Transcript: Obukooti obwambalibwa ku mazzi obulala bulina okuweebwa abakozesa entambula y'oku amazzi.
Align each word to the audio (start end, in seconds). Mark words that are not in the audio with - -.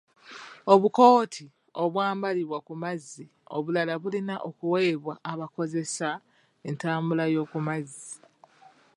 Obukooti 0.73 1.45
obwambalibwa 1.83 2.57
ku 2.67 2.73
mazzi 2.83 3.25
obulala 3.55 3.93
bulina 4.01 4.35
okuweebwa 4.49 5.13
abakozesa 5.31 6.09
entambula 6.67 7.23
y'oku 7.33 7.55
amazzi. 7.61 8.13